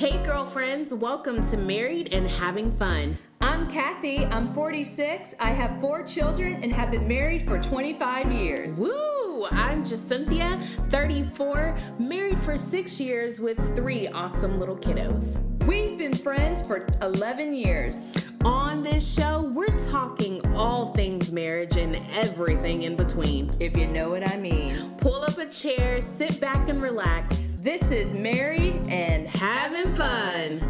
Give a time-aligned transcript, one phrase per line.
[0.00, 3.18] Hey, girlfriends, welcome to Married and Having Fun.
[3.42, 4.24] I'm Kathy.
[4.24, 5.34] I'm 46.
[5.38, 8.78] I have four children and have been married for 25 years.
[8.78, 9.46] Woo!
[9.50, 10.58] I'm Cynthia,
[10.88, 15.38] 34, married for six years with three awesome little kiddos.
[15.66, 18.10] We've been friends for 11 years.
[18.46, 23.50] On this show, we're talking all things marriage and everything in between.
[23.60, 24.94] If you know what I mean.
[24.96, 27.49] Pull up a chair, sit back and relax.
[27.62, 30.62] This is Married and Having Fun.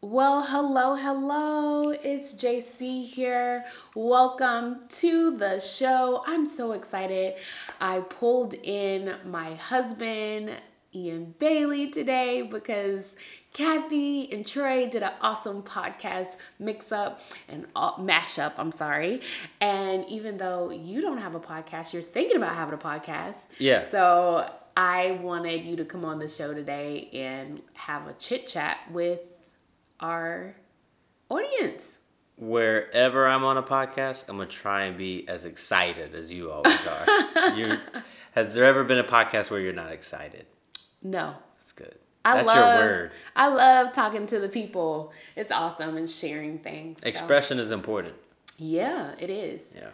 [0.00, 1.90] Well, hello, hello.
[1.90, 3.66] It's JC here.
[3.94, 6.22] Welcome to the show.
[6.26, 7.34] I'm so excited.
[7.78, 10.52] I pulled in my husband,
[10.94, 13.14] Ian Bailey, today because
[13.56, 17.66] Kathy and Troy did an awesome podcast mix up and
[17.98, 18.54] mash up.
[18.58, 19.22] I'm sorry.
[19.62, 23.46] And even though you don't have a podcast, you're thinking about having a podcast.
[23.58, 23.80] Yeah.
[23.80, 28.76] So I wanted you to come on the show today and have a chit chat
[28.90, 29.20] with
[30.00, 30.56] our
[31.30, 32.00] audience.
[32.36, 36.86] Wherever I'm on a podcast, I'm gonna try and be as excited as you always
[36.86, 37.54] are.
[37.54, 37.78] you
[38.32, 40.44] has there ever been a podcast where you're not excited?
[41.02, 41.36] No.
[41.54, 41.96] That's good.
[42.26, 43.10] I That's love, your word.
[43.36, 45.12] I love talking to the people.
[45.36, 47.02] It's awesome and sharing things.
[47.02, 47.08] so.
[47.08, 48.14] Expression is important.
[48.58, 49.76] Yeah, it is.
[49.76, 49.90] Yeah.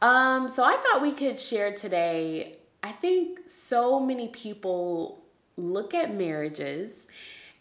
[0.00, 2.56] Um, so I thought we could share today.
[2.82, 5.22] I think so many people
[5.58, 7.06] look at marriages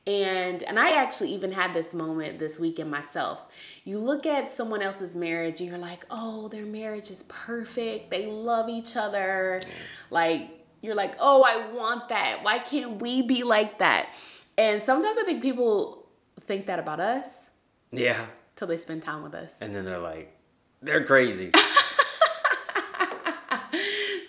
[0.08, 3.46] and and I actually even had this moment this weekend myself.
[3.84, 8.10] You look at someone else's marriage and you're like, "Oh, their marriage is perfect.
[8.10, 9.60] They love each other."
[10.10, 12.44] Like you're like, "Oh, I want that.
[12.44, 14.14] Why can't we be like that?"
[14.58, 16.06] And sometimes I think people
[16.48, 17.50] think that about us
[17.92, 18.26] Yeah.
[18.56, 19.58] till they spend time with us.
[19.62, 20.36] And then they're like,
[20.82, 21.52] they're crazy.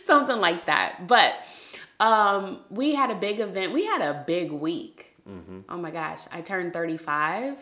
[0.07, 1.07] something like that.
[1.07, 1.35] But
[1.99, 3.73] um, we had a big event.
[3.73, 5.17] We had a big week.
[5.29, 5.61] Mm-hmm.
[5.69, 7.59] Oh my gosh, I turned 35.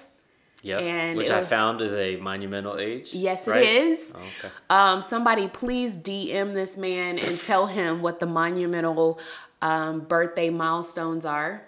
[0.62, 0.80] Yep.
[0.82, 3.14] And Which it I was- found is a monumental age.
[3.14, 3.62] Yes, it right?
[3.64, 4.12] is.
[4.14, 4.54] Oh, okay.
[4.68, 9.20] Um, somebody please DM this man and tell him what the monumental
[9.62, 11.62] um, birthday milestones are.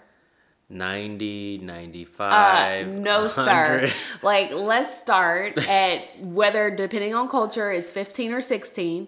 [0.69, 2.87] 90, Uh, 95.
[2.87, 3.89] no, 100.
[3.89, 3.97] sir.
[4.21, 9.07] Like, let's start at whether, depending on culture, is 15 or 16,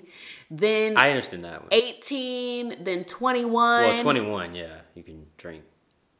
[0.51, 1.69] then I understand that one.
[1.71, 3.51] 18, then 21.
[3.53, 5.63] Well, 21, yeah, you can drink.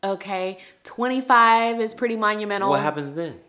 [0.03, 2.69] Okay, 25 is pretty monumental.
[2.69, 3.39] What happens then?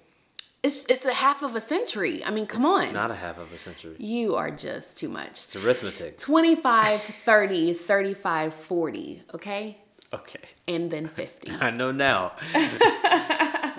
[0.66, 2.24] It's it's a half of a century.
[2.24, 2.92] I mean, come It's on.
[2.94, 3.96] not a half of a century.
[3.98, 5.32] you are just too much.
[5.44, 6.16] It's arithmetic.
[6.18, 9.78] 25, 30, 35, 40, okay?
[10.12, 10.40] Okay.
[10.66, 11.50] And then 50.
[11.60, 12.32] I know now.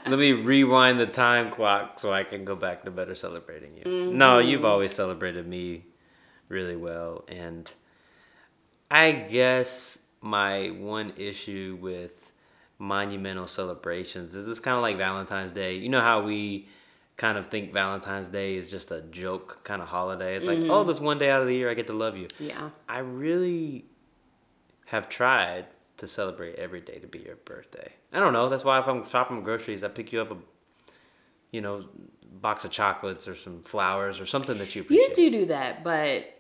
[0.08, 3.84] Let me rewind the time clock so I can go back to better celebrating you.
[4.14, 4.50] No, Mm-hmm.
[4.50, 5.86] you've always celebrated me
[6.50, 7.24] really well.
[7.28, 7.68] And
[8.92, 12.32] I guess my one issue with
[12.78, 15.76] monumental celebrations is it's kind of like Valentine's Day.
[15.78, 16.68] You know how we
[17.18, 20.36] kind of think Valentine's Day is just a joke kind of holiday?
[20.36, 22.28] It's like, oh, this one day out of the year I get to love you.
[22.28, 22.46] Mm-hmm.
[22.48, 22.70] Yeah.
[22.90, 23.86] I really
[24.88, 25.66] have tried
[25.98, 27.94] to celebrate every day to be your birthday.
[28.12, 28.50] I don't know.
[28.50, 30.38] That's why if I'm shopping groceries, I pick you up a,
[31.52, 31.86] you know,
[32.42, 35.18] box of chocolates or some flowers or something that you appreciate.
[35.18, 36.32] You do do that, but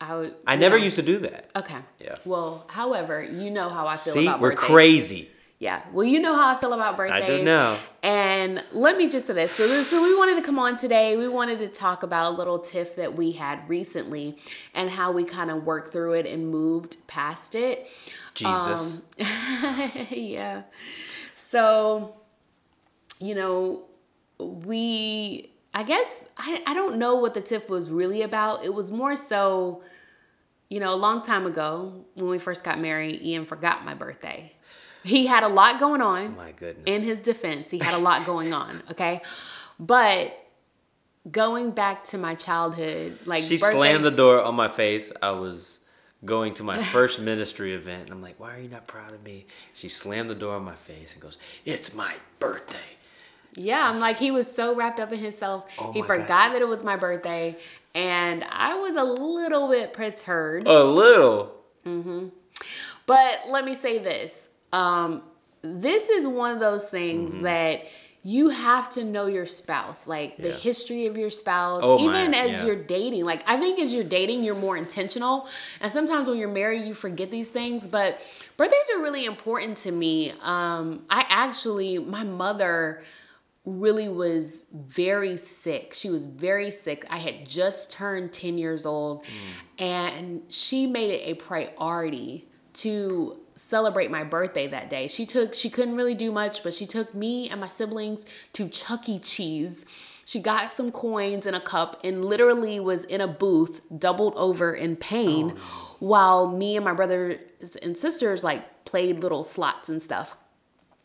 [0.00, 0.34] I would.
[0.46, 0.84] I never know.
[0.84, 1.50] used to do that.
[1.56, 1.78] Okay.
[2.00, 2.16] Yeah.
[2.24, 4.70] Well, however, you know how I feel See, about we're birthdays.
[4.70, 5.30] crazy.
[5.64, 5.80] Yeah.
[5.92, 7.22] Well, you know how I feel about birthdays.
[7.22, 7.78] I do know.
[8.02, 9.50] And let me just say this.
[9.52, 11.16] So, this- so we wanted to come on today.
[11.16, 14.36] We wanted to talk about a little tiff that we had recently
[14.74, 17.86] and how we kind of worked through it and moved past it.
[18.34, 18.96] Jesus.
[19.18, 20.62] Um, yeah.
[21.34, 22.14] So,
[23.18, 23.84] you know,
[24.38, 28.64] we, I guess, I, I don't know what the tiff was really about.
[28.66, 29.82] It was more so,
[30.68, 34.50] you know, a long time ago when we first got married, Ian forgot my birthday.
[35.04, 36.36] He had a lot going on.
[36.36, 36.84] My goodness.
[36.86, 39.20] In his defense, he had a lot going on, okay?
[39.78, 40.36] But
[41.30, 45.12] going back to my childhood, like she birthday- slammed the door on my face.
[45.22, 45.80] I was
[46.24, 49.22] going to my first ministry event, and I'm like, "Why are you not proud of
[49.22, 52.78] me?" She slammed the door on my face and goes, "It's my birthday."
[53.56, 55.66] Yeah, I'm like he was so wrapped up in himself.
[55.78, 56.52] Oh he forgot God.
[56.54, 57.56] that it was my birthday,
[57.94, 60.66] and I was a little bit perturbed.
[60.66, 61.52] A little.
[61.86, 62.28] Mm-hmm.
[63.06, 65.22] But let me say this: um,
[65.62, 67.42] this is one of those things Mm-hmm.
[67.44, 67.84] that
[68.26, 72.38] you have to know your spouse, like the history of your spouse, Oh, even my,
[72.38, 72.66] as yeah.
[72.68, 73.24] you're dating.
[73.26, 75.46] Like I think as you're dating, you're more intentional,
[75.80, 77.86] and sometimes when you're married, you forget these things.
[77.86, 78.18] But
[78.56, 80.32] birthdays are really important to me.
[80.42, 83.02] Um, I actually, my mother
[83.66, 85.92] really was very sick.
[85.94, 87.04] She was very sick.
[87.10, 89.24] I had just turned 10 years old,
[89.78, 92.46] and she made it a priority
[92.84, 95.06] to celebrate my birthday that day.
[95.08, 98.68] She took she couldn't really do much, but she took me and my siblings to
[98.68, 99.18] Chuck E.
[99.18, 99.86] Cheese.
[100.24, 104.72] She got some coins in a cup and literally was in a booth, doubled over
[104.72, 107.38] in pain, oh, while me and my brothers
[107.82, 110.36] and sisters like played little slots and stuff.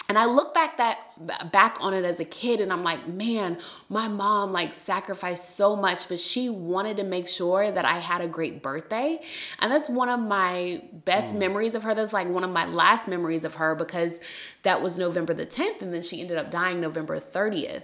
[0.09, 3.59] And I look back that back on it as a kid and I'm like, man,
[3.89, 8.21] my mom like sacrificed so much, but she wanted to make sure that I had
[8.21, 9.19] a great birthday.
[9.59, 11.39] And that's one of my best mm.
[11.39, 11.93] memories of her.
[11.93, 14.19] That's like one of my last memories of her because
[14.63, 17.83] that was November the 10th and then she ended up dying November 30th.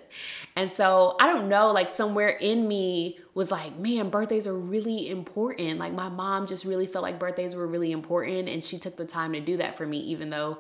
[0.56, 5.10] And so I don't know, like somewhere in me was like, man, birthdays are really
[5.10, 5.78] important.
[5.78, 9.06] Like my mom just really felt like birthdays were really important and she took the
[9.06, 10.57] time to do that for me even though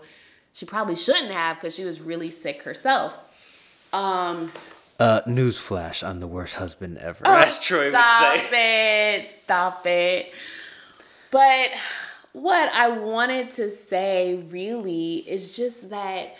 [0.55, 3.15] she probably shouldn't have because she was really sick herself.
[3.93, 4.51] Um,
[4.99, 7.23] Uh, newsflash: I'm the worst husband ever.
[7.25, 9.15] Oh, As Troy would stop say.
[9.19, 9.25] it.
[9.25, 10.31] Stop it.
[11.31, 11.71] But
[12.31, 16.35] what I wanted to say really is just that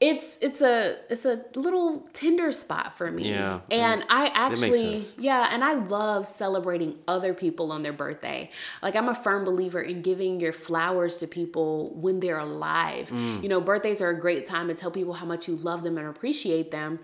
[0.00, 3.30] it's it's a it's a little tender spot for me.
[3.30, 3.60] Yeah.
[3.70, 8.50] And I makes actually yeah, and I love celebrating other people on their birthday.
[8.82, 13.10] Like I'm a firm believer in giving your flowers to people when they're alive.
[13.10, 13.42] Mm.
[13.42, 15.98] You know, birthdays are a great time to tell people how much you love them
[15.98, 17.00] and appreciate them.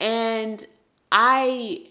[0.00, 0.64] And
[1.12, 1.89] I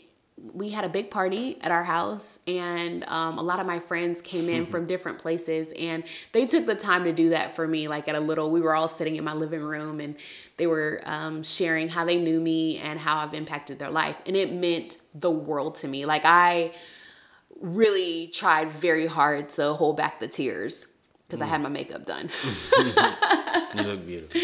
[0.54, 4.22] we had a big party at our house and um, a lot of my friends
[4.22, 7.88] came in from different places and they took the time to do that for me
[7.88, 10.16] like at a little we were all sitting in my living room and
[10.58, 14.36] they were um, sharing how they knew me and how i've impacted their life and
[14.36, 16.06] it meant the world to me.
[16.06, 16.72] Like i
[17.60, 20.94] really tried very hard to hold back the tears
[21.30, 22.30] because i had my makeup done
[23.76, 24.42] You look beautiful.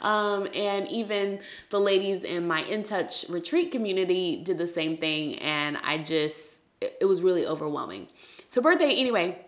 [0.00, 1.40] Um, and even
[1.70, 5.38] the ladies in my In Touch retreat community did the same thing.
[5.38, 8.08] And I just, it, it was really overwhelming.
[8.46, 9.38] So, birthday, anyway,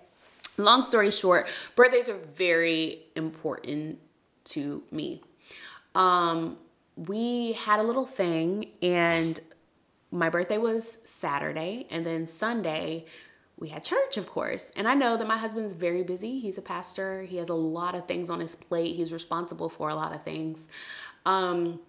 [0.56, 1.46] long story short,
[1.76, 3.98] birthdays are very important
[4.44, 5.22] to me.
[5.94, 6.56] Um,
[6.96, 9.40] we had a little thing, and
[10.10, 13.06] my birthday was Saturday, and then Sunday
[13.60, 14.72] we had church, of course.
[14.74, 16.40] And I know that my husband's very busy.
[16.40, 17.22] He's a pastor.
[17.22, 18.96] He has a lot of things on his plate.
[18.96, 20.66] He's responsible for a lot of things.
[21.26, 21.80] Um,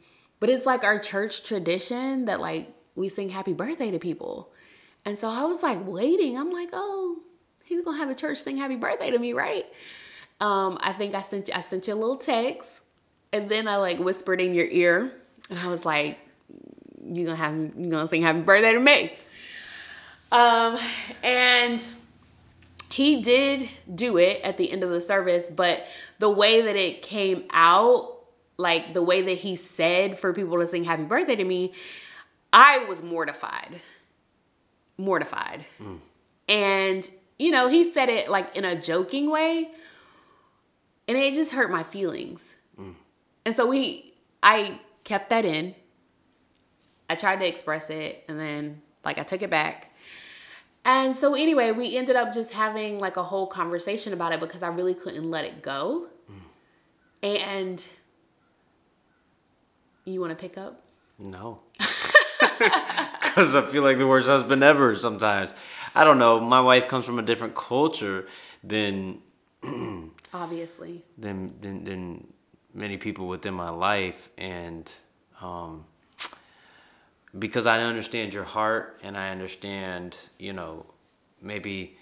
[0.41, 4.51] but it's like our church tradition that like we sing happy birthday to people.
[5.05, 6.37] And so I was like waiting.
[6.37, 7.19] I'm like, oh,
[7.63, 9.65] he's gonna have the church sing happy birthday to me, right?
[10.41, 12.81] Um, I think I sent you, I sent you a little text,
[13.31, 15.11] and then I like whispered in your ear,
[15.49, 16.17] and I was like,
[17.03, 19.13] "You gonna have you gonna sing happy birthday to me?"
[20.31, 20.77] Um,
[21.23, 21.85] and
[22.89, 25.85] he did do it at the end of the service, but
[26.19, 28.19] the way that it came out,
[28.57, 31.73] like the way that he said for people to sing happy birthday to me,
[32.53, 33.81] I was mortified.
[34.97, 35.65] Mortified.
[36.47, 39.69] And, you know, he said it like in a joking way,
[41.07, 42.55] and it just hurt my feelings.
[43.45, 44.13] And so we,
[44.43, 45.75] I kept that in.
[47.09, 49.90] I tried to express it, and then, like, I took it back.
[50.83, 54.63] And so anyway, we ended up just having like a whole conversation about it because
[54.63, 56.07] I really couldn't let it go.
[57.23, 57.85] And
[60.05, 60.83] you want to pick up?
[61.19, 61.59] No.
[63.21, 65.53] Because I feel like the worst husband ever sometimes.
[65.95, 66.41] I don't know.
[66.41, 68.27] My wife comes from a different culture
[68.61, 69.19] than
[70.33, 71.01] Obviously.
[71.17, 72.27] than than, than
[72.73, 74.91] many people within my life, and
[75.41, 75.85] um,
[77.37, 80.85] because I understand your heart, and I understand, you know,
[81.41, 81.97] maybe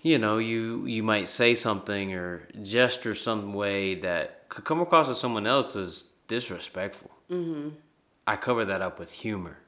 [0.00, 5.08] you know you you might say something or gesture some way that could come across
[5.08, 7.10] as someone else as disrespectful.
[7.30, 7.70] Mm-hmm.
[8.26, 9.58] I cover that up with humor,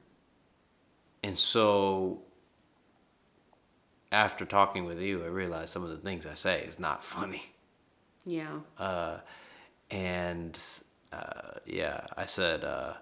[1.23, 2.23] and so
[4.13, 7.53] after talking with you, I realized some of the things I say is not funny.
[8.27, 8.61] Yeah.
[8.79, 9.19] Uh,
[9.91, 10.59] and
[11.13, 12.95] uh, yeah, I said uh,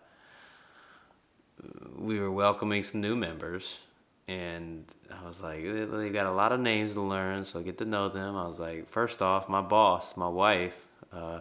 [1.96, 3.80] we were welcoming some new members,
[4.26, 7.84] and I was like, they've got a lot of names to learn, so get to
[7.84, 8.36] know them.
[8.36, 11.40] I was like, first off, my boss, my wife, uh,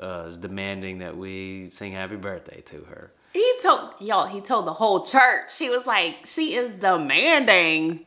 [0.00, 3.12] uh, is demanding that we sing happy birthday to her.
[3.32, 5.56] He told y'all, he told the whole church.
[5.58, 8.04] He was like, she is demanding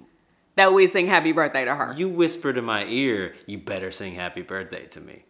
[0.56, 1.94] that we sing happy birthday to her.
[1.96, 5.24] You whispered in my ear, you better sing happy birthday to me.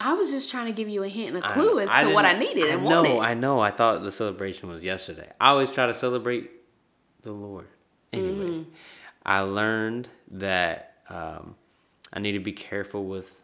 [0.00, 2.14] I was just trying to give you a hint and a clue as I to
[2.14, 3.18] what I needed and I know, wanted.
[3.20, 3.60] I know.
[3.60, 5.30] I thought the celebration was yesterday.
[5.40, 6.50] I always try to celebrate
[7.22, 7.68] the Lord.
[8.12, 8.70] Anyway, Mm-hmm.
[9.24, 11.54] I learned that um,
[12.12, 13.38] I need to be careful with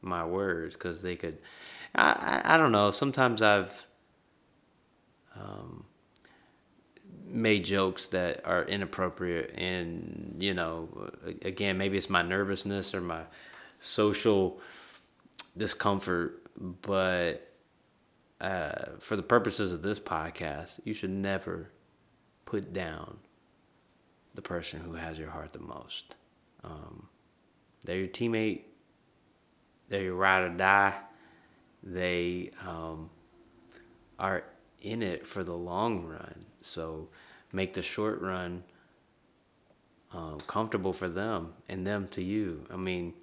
[0.00, 1.38] my words because they could.
[1.94, 2.90] I, I I don't know.
[2.90, 3.86] Sometimes I've
[5.38, 5.84] um,
[7.26, 11.10] made jokes that are inappropriate and you know
[11.42, 13.22] again maybe it's my nervousness or my
[13.78, 14.60] social
[15.56, 16.42] discomfort
[16.82, 17.48] but
[18.40, 21.70] uh, for the purposes of this podcast you should never
[22.44, 23.18] put down
[24.34, 26.16] the person who has your heart the most
[26.64, 27.08] um,
[27.84, 28.62] they're your teammate
[29.88, 30.94] they're your ride or die
[31.82, 33.10] they um,
[34.18, 34.44] are
[34.80, 36.36] in it for the long run.
[36.60, 37.08] So
[37.52, 38.64] make the short run
[40.12, 42.66] um, comfortable for them and them to you.
[42.70, 43.14] I mean,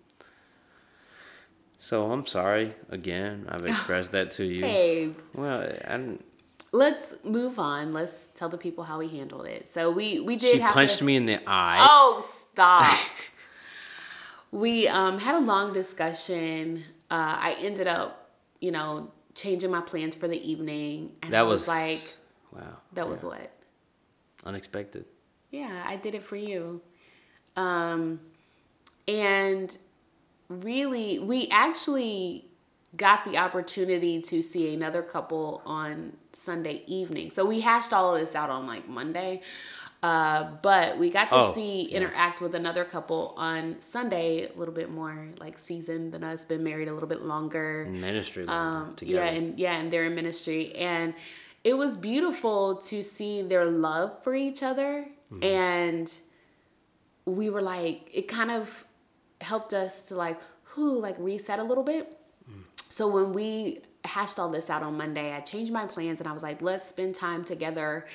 [1.80, 3.48] so I'm sorry again.
[3.50, 4.62] I've expressed that to you.
[4.62, 5.18] Babe.
[5.34, 6.26] Well, I didn't.
[6.72, 7.94] Let's move on.
[7.94, 9.68] Let's tell the people how we handled it.
[9.68, 10.52] So we we did.
[10.52, 11.78] She punched to, me in the eye.
[11.80, 12.86] Oh, stop.
[14.52, 16.84] we um, had a long discussion.
[17.10, 21.62] Uh, I ended up, you know, changing my plans for the evening, and that was,
[21.62, 22.16] was like,
[22.52, 22.78] wow.
[22.94, 23.52] that was what?
[24.46, 25.06] Unexpected.
[25.50, 26.82] Yeah, I did it for you.
[27.56, 28.20] Um,
[29.08, 29.76] and
[30.50, 32.46] really, we actually
[32.98, 37.30] got the opportunity to see another couple on Sunday evening.
[37.30, 39.42] So we hashed all of this out on like Monday.
[40.02, 41.98] Uh, but we got to Oh, see yeah.
[41.98, 46.64] interact with another couple on Sunday, a little bit more like seasoned than us, been
[46.64, 47.86] married a little bit longer.
[47.90, 49.26] Ministry Um, together.
[49.26, 51.14] yeah, and yeah, and they're in ministry, and
[51.66, 55.44] it was beautiful to see their love for each other, Mm-hmm.
[55.44, 56.14] and
[57.26, 58.86] we were like, it kind of
[59.42, 62.18] helped us to like, who like reset a little bit.
[62.50, 62.64] Mm.
[62.90, 66.34] So when we hashed all this out on Monday, I changed my plans and I
[66.34, 68.08] was like, let's spend time together.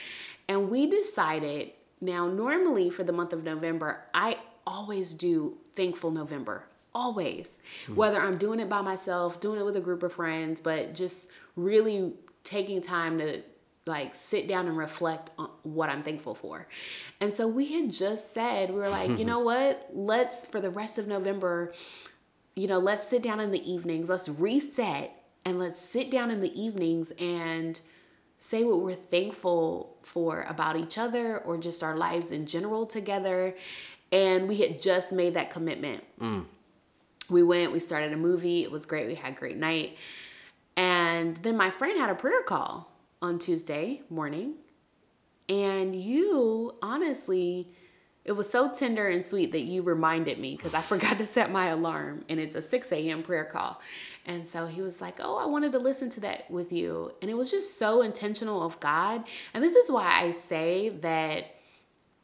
[0.48, 6.66] And we decided now, normally for the month of November, I always do Thankful November.
[6.94, 7.58] Always.
[7.92, 11.30] Whether I'm doing it by myself, doing it with a group of friends, but just
[11.56, 12.12] really
[12.44, 13.42] taking time to
[13.86, 16.66] like sit down and reflect on what I'm thankful for.
[17.20, 19.88] And so we had just said, we were like, you know what?
[19.92, 21.72] Let's, for the rest of November,
[22.56, 25.12] you know, let's sit down in the evenings, let's reset
[25.44, 27.80] and let's sit down in the evenings and
[28.38, 33.54] say what we're thankful for about each other or just our lives in general together.
[34.10, 36.04] And we had just made that commitment.
[36.20, 36.46] Mm.
[37.28, 39.96] We went, we started a movie, it was great, we had a great night.
[40.76, 42.93] And then my friend had a prayer call
[43.24, 44.52] on Tuesday morning.
[45.48, 47.70] And you, honestly,
[48.22, 51.50] it was so tender and sweet that you reminded me because I forgot to set
[51.50, 53.22] my alarm and it's a 6 a.m.
[53.22, 53.80] prayer call.
[54.26, 57.12] And so he was like, Oh, I wanted to listen to that with you.
[57.22, 59.24] And it was just so intentional of God.
[59.54, 61.54] And this is why I say that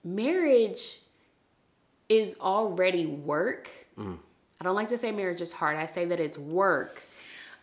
[0.04, 0.98] marriage
[2.10, 3.70] is already work.
[3.98, 4.18] Mm.
[4.60, 7.02] I don't like to say marriage is hard, I say that it's work.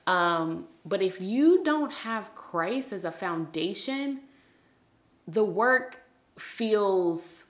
[0.07, 4.21] Um, but if you don't have Christ as a foundation,
[5.27, 6.01] the work
[6.39, 7.47] feels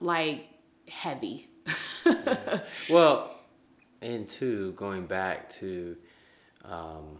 [0.00, 0.46] like
[0.88, 1.48] heavy.
[2.88, 3.34] Well,
[4.00, 5.96] and two, going back to
[6.64, 7.18] um,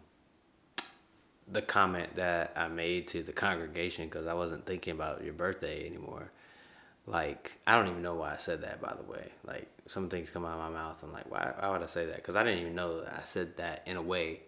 [1.47, 5.87] the comment that I made to the congregation because I wasn't thinking about your birthday
[5.87, 6.33] anymore.
[7.09, 9.33] Like, I don't even know why I said that, by the way.
[9.43, 11.03] Like, some things come out of my mouth.
[11.03, 12.17] I'm like, why, why would I say that?
[12.17, 14.43] Because I didn't even know that I said that in a way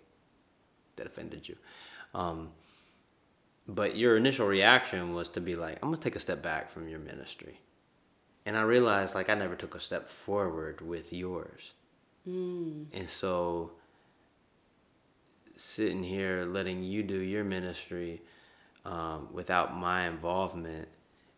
[0.96, 1.56] that offended you.
[2.14, 2.50] Um,
[3.66, 6.68] but your initial reaction was to be like, I'm going to take a step back
[6.68, 7.60] from your ministry.
[8.44, 11.72] And I realized, like, I never took a step forward with yours.
[12.92, 13.72] And so,
[15.56, 18.20] sitting here letting you do your ministry
[18.84, 20.88] um, without my involvement,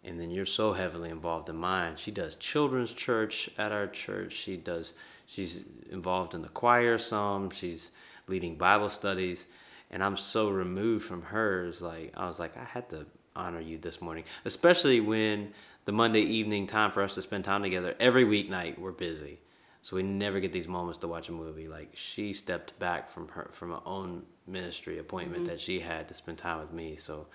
[0.05, 1.97] and then you're so heavily involved in mine.
[1.97, 4.33] She does children's church at our church.
[4.33, 4.95] She does.
[5.27, 7.51] She's involved in the choir some.
[7.51, 7.91] She's
[8.27, 9.47] leading Bible studies,
[9.91, 11.83] and I'm so removed from hers.
[11.83, 13.07] Like I was like, I had to
[13.37, 15.53] honor you this morning, especially when
[15.85, 19.39] the Monday evening time for us to spend time together every weeknight we're busy.
[19.83, 21.67] So we never get these moments to watch a movie.
[21.67, 25.51] Like she stepped back from her from her own ministry appointment mm-hmm.
[25.51, 26.97] that she had to spend time with me.
[26.97, 27.27] So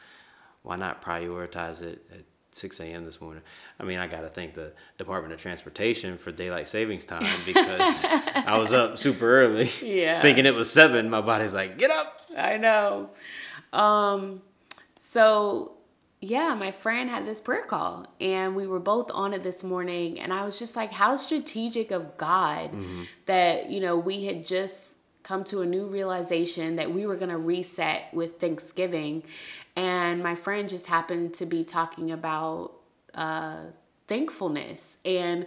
[0.63, 2.24] why not prioritize it at
[2.57, 3.05] 6 a.m.
[3.05, 3.43] this morning?
[3.79, 8.05] I mean, I got to thank the Department of Transportation for daylight savings time because
[8.35, 10.21] I was up super early, Yeah.
[10.21, 11.09] thinking it was seven.
[11.09, 12.21] My body's like, get up.
[12.37, 13.09] I know.
[13.73, 14.41] Um,
[14.99, 15.73] so
[16.19, 20.19] yeah, my friend had this prayer call and we were both on it this morning
[20.19, 22.71] and I was just like, how strategic of God
[23.27, 24.96] that, you know, we had just
[25.27, 29.24] come to a new realization that we were going to reset with Thanksgiving.
[29.75, 32.72] And my friend just happened to be talking about
[33.13, 33.65] uh,
[34.07, 35.46] thankfulness and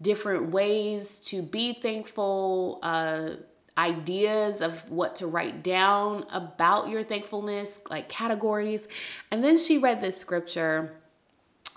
[0.00, 2.78] different ways to be thankful.
[2.82, 3.30] Uh,
[3.78, 8.88] ideas of what to write down about your thankfulness, like categories.
[9.30, 10.94] And then she read this scripture.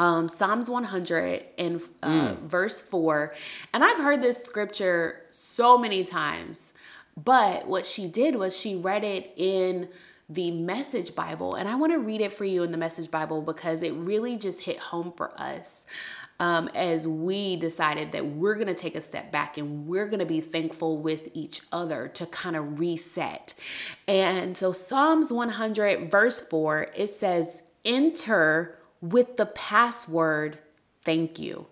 [0.01, 2.37] Um, Psalms 100 and uh, mm.
[2.43, 3.33] verse 4.
[3.73, 6.71] And I've heard this scripture so many times,
[7.23, 9.89] but what she did was she read it in
[10.29, 11.55] the Message Bible.
[11.55, 14.37] And I want to read it for you in the Message Bible because it really
[14.37, 15.87] just hit home for us
[16.39, 20.19] um, as we decided that we're going to take a step back and we're going
[20.19, 23.55] to be thankful with each other to kind of reset.
[24.07, 30.59] And so, Psalms 100, verse 4, it says, Enter with the password,
[31.03, 31.67] thank you.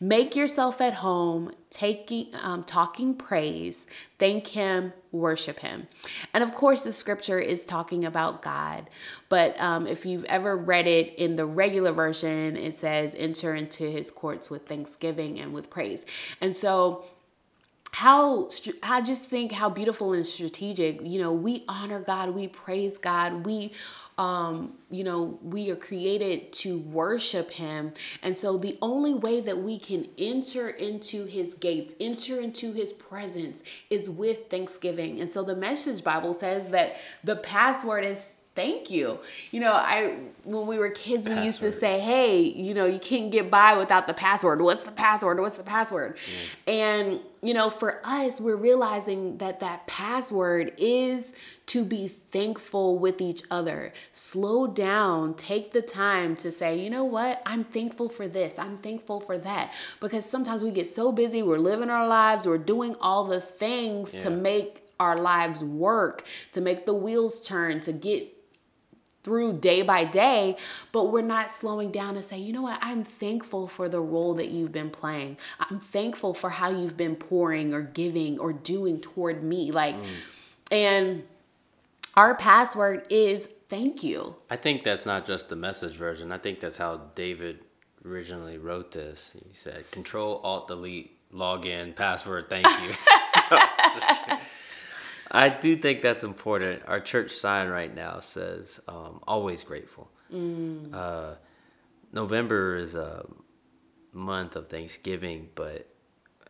[0.00, 3.86] Make yourself at home, taking, um, talking praise,
[4.18, 5.88] thank Him, worship Him.
[6.32, 8.88] And of course, the scripture is talking about God.
[9.28, 13.84] But um, if you've ever read it in the regular version, it says, enter into
[13.84, 16.06] His courts with thanksgiving and with praise.
[16.40, 17.04] And so,
[17.92, 18.48] how
[18.82, 23.46] I just think how beautiful and strategic, you know, we honor God, we praise God,
[23.46, 23.72] we
[24.18, 27.92] um, you know, we are created to worship him.
[28.20, 32.92] And so the only way that we can enter into his gates, enter into his
[32.92, 35.20] presence is with thanksgiving.
[35.20, 39.20] And so the message Bible says that the password is thank you.
[39.52, 41.44] You know, I when we were kids, we password.
[41.44, 44.60] used to say, "Hey, you know, you can't get by without the password.
[44.60, 45.38] What's the password?
[45.38, 46.72] What's the password?" Mm.
[46.72, 51.34] And you know, for us, we're realizing that that password is
[51.66, 53.92] to be thankful with each other.
[54.10, 57.40] Slow down, take the time to say, you know what?
[57.46, 58.58] I'm thankful for this.
[58.58, 59.72] I'm thankful for that.
[60.00, 64.14] Because sometimes we get so busy, we're living our lives, we're doing all the things
[64.14, 64.20] yeah.
[64.20, 68.37] to make our lives work, to make the wheels turn, to get
[69.28, 70.56] through day by day,
[70.90, 74.32] but we're not slowing down to say, you know what, I'm thankful for the role
[74.32, 75.36] that you've been playing.
[75.60, 79.70] I'm thankful for how you've been pouring or giving or doing toward me.
[79.70, 80.06] Like, mm.
[80.70, 81.24] and
[82.14, 84.36] our password is thank you.
[84.48, 86.32] I think that's not just the message version.
[86.32, 87.58] I think that's how David
[88.06, 89.36] originally wrote this.
[89.38, 92.94] He said, Control Alt Delete, log in, password, thank you.
[93.50, 94.38] no,
[95.30, 96.82] I do think that's important.
[96.86, 100.10] Our church sign right now says um, always grateful.
[100.32, 100.94] Mm.
[100.94, 101.34] Uh,
[102.12, 103.26] November is a
[104.12, 105.86] month of Thanksgiving, but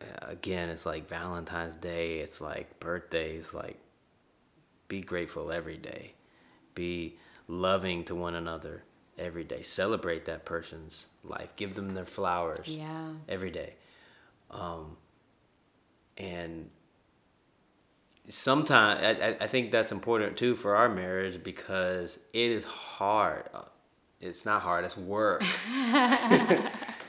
[0.01, 3.77] uh, again, it's like Valentine's Day, it's like birthdays, like
[4.87, 6.13] be grateful every day.
[6.75, 8.83] Be loving to one another
[9.17, 9.61] every day.
[9.61, 11.55] Celebrate that person's life.
[11.55, 13.11] Give them their flowers yeah.
[13.27, 13.75] every day.
[14.49, 14.97] Um,
[16.17, 16.69] and
[18.29, 23.49] sometimes I, I think that's important too for our marriage because it is hard.
[24.21, 25.43] It's not hard, it's work.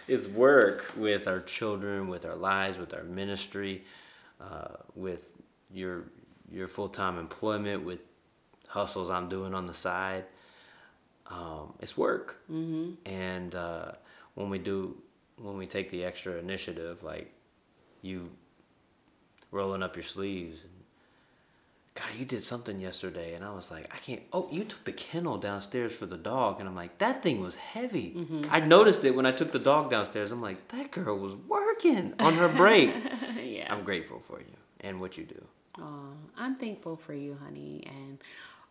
[0.09, 3.85] it's work with our children, with our lives, with our ministry,
[4.41, 5.33] uh, with
[5.73, 6.05] your
[6.51, 8.01] your full time employment, with
[8.69, 10.25] hustles I'm doing on the side.
[11.27, 12.95] Um, it's work, mm-hmm.
[13.09, 13.93] and uh,
[14.35, 14.97] when we do,
[15.37, 17.33] when we take the extra initiative, like
[18.03, 18.31] you
[19.53, 20.65] rolling up your sleeves
[22.01, 23.35] God, you did something yesterday.
[23.35, 24.23] And I was like, I can't.
[24.33, 26.59] Oh, you took the kennel downstairs for the dog.
[26.59, 28.15] And I'm like, that thing was heavy.
[28.17, 28.45] Mm-hmm.
[28.51, 30.33] I noticed it when I took the dog downstairs.
[30.33, 32.95] I'm like, that girl was working on her break.
[33.45, 33.71] yeah.
[33.71, 35.45] I'm grateful for you and what you do.
[35.79, 37.85] Oh, I'm thankful for you, honey.
[37.87, 38.19] And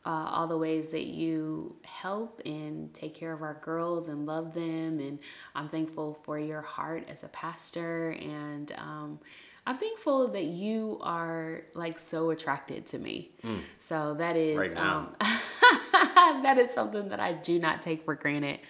[0.06, 4.56] uh, all the ways that you help and take care of our girls and love
[4.56, 5.00] them.
[5.00, 5.20] And
[5.54, 8.10] I'm thankful for your heart as a pastor.
[8.10, 9.20] And, um,
[9.70, 13.30] I'm thankful that you are like so attracted to me.
[13.44, 13.60] Mm.
[13.78, 18.62] So that is right um, that is something that I do not take for granted.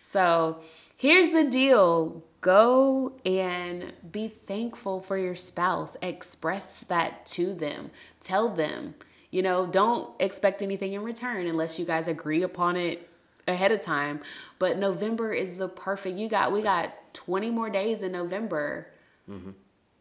[0.00, 0.60] So
[0.96, 2.24] here's the deal.
[2.40, 5.96] Go and be thankful for your spouse.
[6.02, 7.92] Express that to them.
[8.18, 8.96] Tell them.
[9.30, 13.08] You know, don't expect anything in return unless you guys agree upon it
[13.46, 14.18] ahead of time.
[14.58, 16.16] But November is the perfect.
[16.16, 18.88] You got we got 20 more days in November.
[19.30, 19.50] Mm-hmm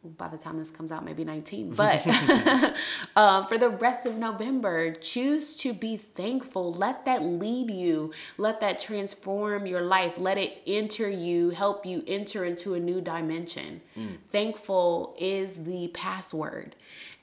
[0.03, 1.71] by the time this comes out, maybe 19.
[1.71, 2.05] But
[3.15, 6.73] uh, for the rest of November, choose to be thankful.
[6.73, 8.13] Let that lead you.
[8.37, 10.17] Let that transform your life.
[10.17, 13.81] Let it enter you, help you enter into a new dimension.
[13.97, 14.17] Mm.
[14.31, 16.75] Thankful is the password,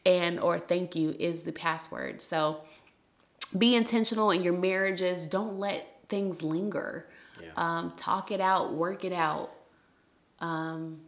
[0.05, 2.21] and or thank you is the password.
[2.21, 2.61] So
[3.57, 5.27] be intentional in your marriages.
[5.27, 7.09] Don't let things linger.
[7.43, 7.51] Yeah.
[7.57, 9.53] Um, talk it out, work it out.
[10.41, 11.01] Um,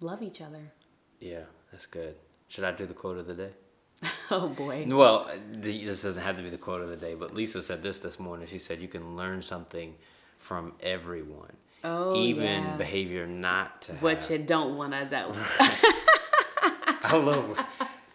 [0.00, 0.72] love each other.
[1.20, 2.16] Yeah, that's good.
[2.48, 3.50] Should I do the quote of the day?
[4.30, 4.86] oh boy.
[4.88, 7.98] Well, this doesn't have to be the quote of the day, but Lisa said this
[7.98, 8.46] this morning.
[8.46, 9.94] She said you can learn something
[10.38, 11.56] from everyone.
[11.84, 12.76] Oh, even yeah.
[12.76, 14.30] behavior not to what have.
[14.30, 15.38] you don't want to do.
[17.02, 17.56] I love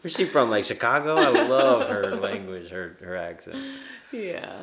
[0.02, 0.50] Where's she from?
[0.50, 1.16] Like Chicago?
[1.16, 3.56] I love her language, her her accent.
[4.12, 4.54] Yeah.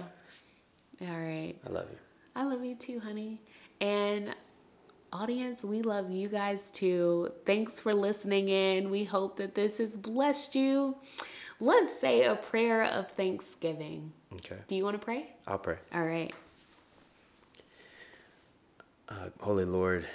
[1.01, 1.55] All right.
[1.67, 1.97] I love you.
[2.37, 3.41] I love you too, honey.
[3.81, 4.35] And
[5.13, 7.33] audience, we love you guys too.
[7.45, 8.91] Thanks for listening in.
[8.91, 10.97] We hope that this has blessed you.
[11.59, 14.13] Let's say a prayer of thanksgiving.
[14.33, 14.57] Okay.
[14.67, 15.31] Do you want to pray?
[15.47, 15.77] I'll pray.
[15.93, 16.33] All right.
[19.09, 20.07] Uh, Holy Lord,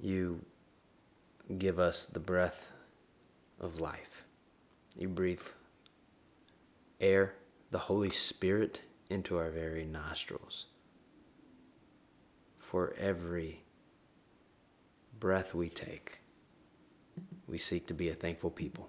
[0.00, 0.44] you
[1.58, 2.72] give us the breath
[3.60, 4.24] of life.
[4.98, 5.40] You breathe
[7.00, 7.34] air,
[7.70, 10.66] the Holy Spirit, into our very nostrils.
[12.56, 13.61] For every
[15.22, 16.18] breath we take,
[17.46, 18.88] we seek to be a thankful people.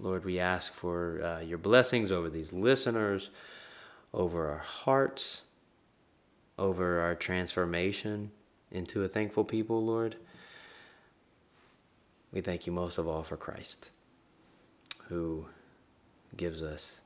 [0.00, 3.30] Lord, we ask for uh, your blessings over these listeners,
[4.12, 5.44] over our hearts,
[6.58, 8.32] over our transformation
[8.72, 10.16] into a thankful people, Lord.
[12.32, 13.92] We thank you most of all for Christ,
[15.04, 15.46] who
[16.36, 17.00] gives us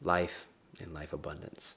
[0.00, 0.46] life
[0.80, 1.74] and life abundance.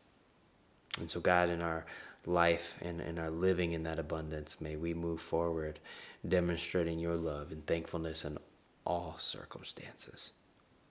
[1.00, 1.88] And so, God, in our
[2.30, 5.80] life and in our living in that abundance, may we move forward
[6.28, 8.38] demonstrating your love and thankfulness in
[8.86, 10.34] all circumstances,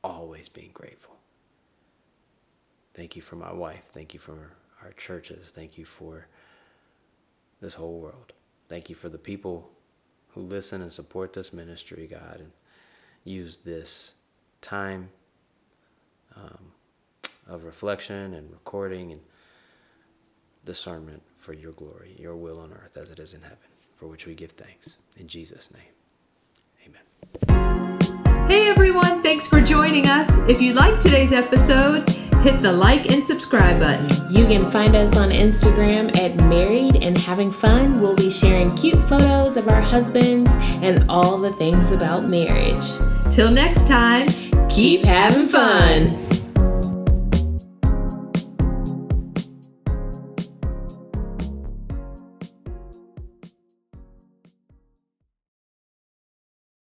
[0.03, 1.17] always being grateful.
[2.95, 3.85] Thank you for my wife.
[3.87, 5.51] Thank you for our churches.
[5.51, 6.27] Thank you for
[7.61, 8.33] this whole world.
[8.69, 9.71] Thank you for the people
[10.31, 12.53] who listen and support this ministry, God, and
[13.25, 14.15] use this
[14.61, 15.11] time
[16.37, 16.73] um,
[17.47, 19.21] of reflection and recording and
[20.69, 23.57] discernment for your glory, your will on earth as it is in heaven,
[23.97, 24.99] for which we give thanks.
[25.17, 25.95] In Jesus' name,
[26.87, 27.99] amen.
[28.47, 30.31] Hey everyone, thanks for joining us.
[30.49, 32.09] If you liked today's episode,
[32.43, 34.09] hit the like and subscribe button.
[34.31, 38.01] You can find us on Instagram at Married and Having Fun.
[38.01, 40.53] We'll be sharing cute photos of our husbands
[40.83, 42.87] and all the things about marriage.
[43.31, 44.29] Till next time,
[44.69, 46.28] Keep having fun.